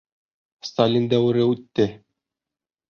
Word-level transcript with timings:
—Сталин 0.69 1.05
дәүере 1.13 1.47
үтте. 1.53 1.89